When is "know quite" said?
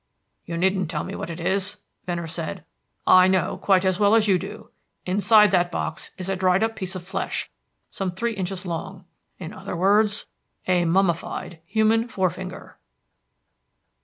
3.27-3.85